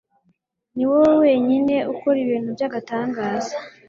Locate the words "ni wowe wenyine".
0.75-1.75